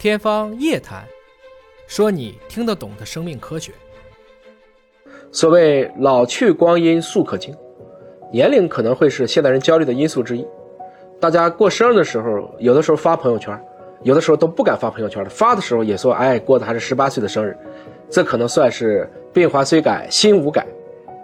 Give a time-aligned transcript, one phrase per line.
[0.00, 1.04] 天方夜谭，
[1.86, 3.70] 说你听得懂的生命科学。
[5.30, 7.54] 所谓老去光阴速可惊，
[8.32, 10.46] 年龄可能会是现代人焦虑的因素之一。
[11.20, 13.62] 大家过生日的时候，有的时候发朋友圈，
[14.00, 15.28] 有的时候都不敢发朋友圈了。
[15.28, 17.54] 发的时候也说：“哎，过的还是十八岁的生日。”
[18.08, 20.66] 这可能算是鬓华虽改，心无改。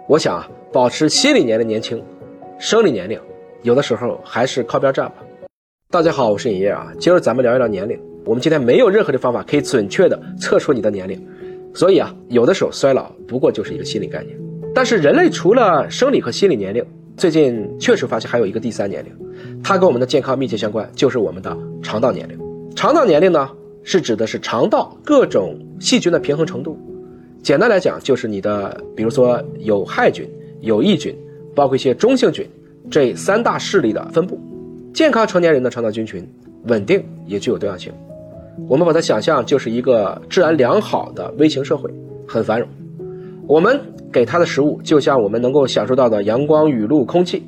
[0.07, 2.05] 我想啊，保持心理年龄年轻，
[2.59, 3.19] 生理年龄
[3.63, 5.15] 有的时候还是靠边站吧。
[5.89, 7.99] 大家好，我是尹烨啊，今儿咱们聊一聊年龄。
[8.27, 11.17] 我们今天没有任何的方法可以准确的测出你的年龄，
[11.73, 14.37] 所以啊，有的时候衰老不过就是一个心理概念。
[14.75, 19.11] 但是人类除了生理和心理年龄，最近确实发现还有一个第三年龄，
[19.63, 22.37] 它跟我们的健康密切相关，就是我们的肠道年龄。
[22.75, 23.49] 肠道年龄呢，
[23.81, 26.77] 是指的是肠道各种细菌的平衡程度。
[27.41, 31.15] 简单来讲，就是你的，比如说有害菌、有益菌，
[31.55, 32.45] 包括一些中性菌，
[32.91, 34.37] 这三大势力的分布。
[34.93, 36.27] 健康成年人的肠道菌群
[36.65, 37.93] 稳定，也具有多样性。
[38.67, 41.89] 我们把它想象就是一个治安良好的微型社会，
[42.27, 42.67] 很繁荣。
[43.47, 43.79] 我们
[44.11, 47.43] 给它的食物就像我们能够享受到的阳光、雨露、空气，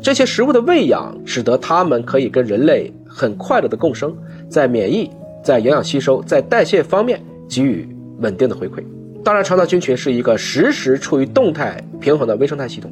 [0.00, 4.14] 这些食物的喂养使得它们可以跟人类很快乐的共生，
[4.48, 5.10] 在免疫、
[5.42, 7.86] 在营养吸收、在代谢方面给予
[8.20, 8.82] 稳定的回馈。
[9.22, 12.90] 当然，肠道菌群是一个时时处于动态平衡的微生态系统，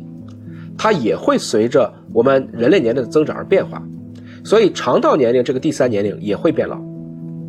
[0.77, 3.83] 它也会随着我们人类年龄的增长而变化，
[4.45, 6.79] 所以肠道年龄这个第三年龄也会变老。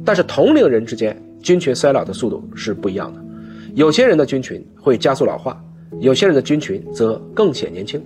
[0.05, 3.19] 但是同龄人之间菌群衰老的速度是不一样的，
[3.73, 5.61] 有些人的菌群会加速老化，
[5.99, 8.01] 有些人的菌群则更显年轻。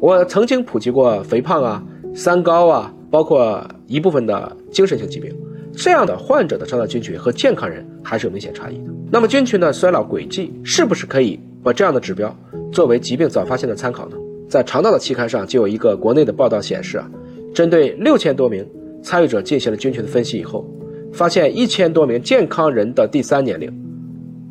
[0.00, 1.82] 我曾经普及过肥胖啊、
[2.14, 5.34] 三高啊，包括一部分的精神性疾病，
[5.72, 8.84] 这样的患者的肠道菌群和健康人还是有明显差异的。
[9.10, 12.34] 那么菌群的衰老轨迹是不是可以把这样的指标
[12.70, 14.16] 作为疾病早发现的参考呢？
[14.48, 17.10] 在肠道的期刊上就有一个国内的报道显示啊，
[17.54, 18.66] 针对六千多名
[19.02, 20.64] 参与者进行了菌群的分析以后。
[21.12, 23.72] 发现一千多名健康人的第三年龄，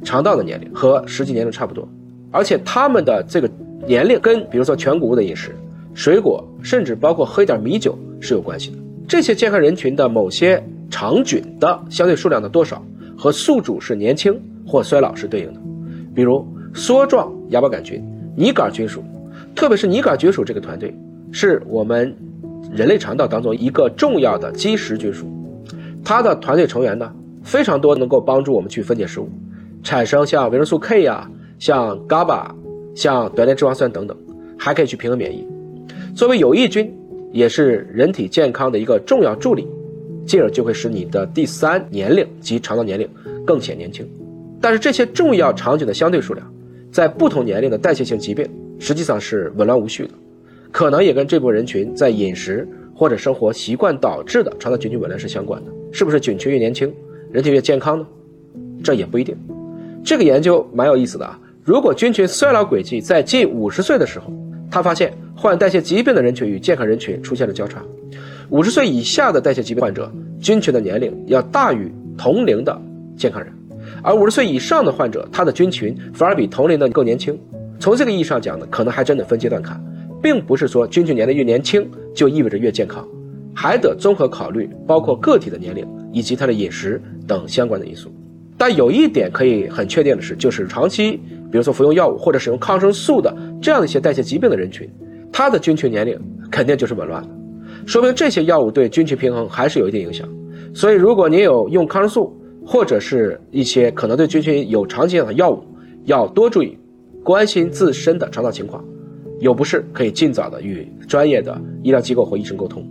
[0.04, 1.88] 肠道的年龄和实际年龄差不多，
[2.32, 3.50] 而且他们的这个
[3.86, 5.56] 年龄跟比如说全谷物的饮食、
[5.94, 8.78] 水果，甚至包括喝一点米酒是有关系的。
[9.08, 12.84] 这些健康人群的某些肠菌的相对数量的多少
[13.18, 15.60] 和宿主是年轻或衰老是对应的，
[16.14, 18.04] 比如梭状芽孢杆菌、
[18.36, 19.04] 拟杆菌属，
[19.56, 20.94] 特别是拟杆菌属这个团队
[21.32, 22.14] 是我们
[22.72, 25.26] 人类肠道当中一个重要的基石菌属。
[26.08, 27.14] 它的团队成员呢，
[27.44, 29.28] 非常多，能够帮助我们去分解食物，
[29.84, 31.30] 产生像维生素 K 呀、
[31.60, 32.50] 像 GABA、
[32.96, 34.18] 像短链脂肪酸等等，
[34.58, 35.46] 还可以去平衡免疫。
[36.16, 36.98] 作为有益菌，
[37.34, 39.68] 也是人体健康的一个重要助力，
[40.26, 43.06] 进而就会使你的第三年龄及肠道年龄
[43.46, 44.10] 更显年轻。
[44.62, 46.50] 但是这些重要肠菌的相对数量，
[46.90, 50.14] 在不同年龄的代谢性疾病实际上是紊乱无序的，
[50.72, 52.66] 可能也跟这部分人群在饮食
[52.98, 55.72] 或者生活习惯导致的肠道菌群紊乱是相关的。
[55.92, 56.92] 是不是菌群越年轻，
[57.32, 58.08] 人体越健康呢？
[58.84, 59.38] 这也不一定。
[60.04, 61.40] 这个研究蛮有意思的啊。
[61.64, 64.34] 如果菌群衰老轨迹在近五十岁的时候，
[64.72, 67.84] 他发现患代谢疾病的人群与健康人群出现了交叉。
[68.50, 72.82] 五十岁以下的代谢疾病患者，菌群的年龄要大于同龄的
[73.16, 73.54] 健康人，
[74.02, 77.38] 而五十岁以上的患者，他的菌群反而比同龄的更年轻。
[77.80, 79.80] 从这个意义上讲呢，可能还真的分阶段看，
[80.22, 83.08] 并不是说菌群年龄越年轻就意味着越健康。
[83.54, 85.84] 还得综合考虑包括个体的年龄
[86.14, 88.12] 以及他的饮食等相关的因素，
[88.56, 91.14] 但有一点可以很确定的是，就是长期
[91.52, 94.88] 比如说服用药物或者使用抗生素的这样一些代谢疾病的人群，
[95.32, 96.20] 他的菌群年龄
[96.52, 97.30] 肯定就是紊乱的，
[97.88, 100.30] 说明这些药物对菌群平衡还是有一定影响。
[100.74, 105.64] 所以，如果您有用抗生素或者是一些可能对菌群有长期影响的药物，
[106.06, 106.78] 要多注意，
[107.24, 108.86] 关心自身的肠道情况，
[109.40, 112.86] 有不适可以尽早的与专业的医疗机构或医生沟通。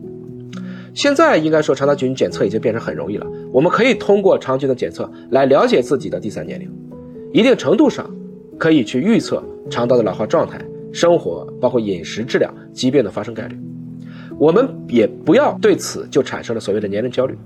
[0.95, 6.71] 现在应该说肠道菌群检测已经变成很容易了，我们可以通过肠菌的检测来了解自己的第三年龄，
[7.33, 8.11] 一定程度上
[8.57, 10.59] 可以去预测肠道的老化状态、
[10.93, 13.59] 生活包括饮食质量、疾病的发生概率。
[14.39, 17.37] 我们也不要对此就产生了所谓的年龄焦虑，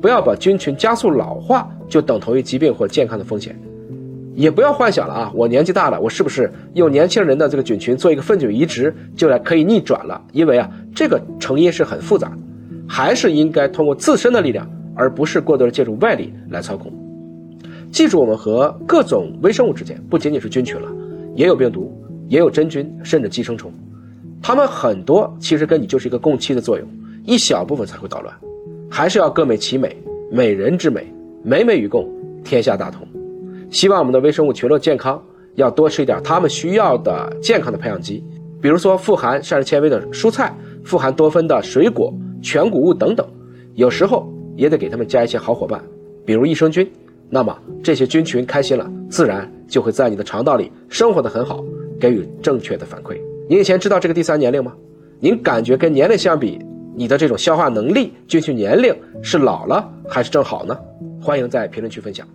[0.00, 3.58] 不要把菌群加速老化就等同于疾病或健康的风险，
[4.34, 10.20] 也不要幻想了啊，我年纪大了，我是不是用年轻人的这个菌群做一个粪菌移植就来可以逆转了？
[10.32, 12.38] 因为啊，这个成因是很复杂的。
[12.86, 16.92] 还是应该通过自身的力量，而不是过多的借助外力来操控。
[17.90, 20.88] 记住，我们和各种微生物之间不仅仅是菌群了，
[21.34, 21.90] 也有病毒，
[22.28, 23.72] 也有真菌，甚至寄生虫。
[24.42, 26.86] 它们很多其实跟你就是一个共栖的作用，
[27.24, 28.34] 一小部分才会捣乱。
[28.90, 29.96] 还是要各美其美，
[30.30, 31.10] 美人之美，
[31.42, 32.06] 美美与共，
[32.44, 33.08] 天下大同。
[33.74, 35.20] 希望我们的微生物群落健康，
[35.56, 38.22] 要多吃一点他们需要的健康的培养基，
[38.62, 42.14] 比如说富含膳食纤维的蔬菜，富含多酚的水果。
[42.40, 43.26] 全谷物等等，
[43.74, 45.82] 有时候也得给他们加一些好伙伴，
[46.24, 46.88] 比如益生菌，
[47.30, 51.64] 那么这些菌群开心了，自然就会在你的肠道里生活的很好，
[51.98, 53.18] 给予正确的反馈。
[53.48, 54.72] 您以前知道这个第三年龄吗？
[55.18, 56.60] 您感觉跟年龄相比，
[56.94, 60.78] 你的这种消化能力、菌群年龄是老了还是正好呢？
[61.20, 62.28] 欢迎在评论区分享。